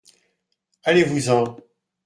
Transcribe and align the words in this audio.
Allez-vous-en! 0.83 1.59